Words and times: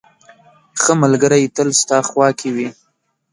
•ښه 0.81 0.93
ملګری 1.03 1.43
تل 1.55 1.69
ستا 1.81 1.97
خوا 2.09 2.29
کې 2.39 2.49
وي. 2.55 2.69